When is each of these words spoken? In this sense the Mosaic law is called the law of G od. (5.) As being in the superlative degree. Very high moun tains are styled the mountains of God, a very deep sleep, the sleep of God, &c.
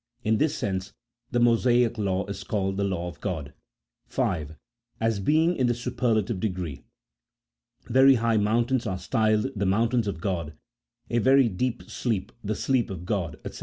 In 0.23 0.39
this 0.39 0.55
sense 0.55 0.93
the 1.29 1.39
Mosaic 1.39 1.95
law 1.99 2.25
is 2.25 2.43
called 2.43 2.75
the 2.77 2.83
law 2.83 3.07
of 3.07 3.21
G 3.21 3.29
od. 3.29 3.53
(5.) 4.07 4.55
As 4.99 5.19
being 5.19 5.55
in 5.55 5.67
the 5.67 5.75
superlative 5.75 6.39
degree. 6.39 6.81
Very 7.85 8.15
high 8.15 8.37
moun 8.37 8.65
tains 8.65 8.87
are 8.89 8.97
styled 8.97 9.51
the 9.55 9.67
mountains 9.67 10.07
of 10.07 10.19
God, 10.19 10.53
a 11.11 11.19
very 11.19 11.47
deep 11.49 11.83
sleep, 11.83 12.31
the 12.43 12.55
sleep 12.55 12.89
of 12.89 13.05
God, 13.05 13.37
&c. 13.53 13.59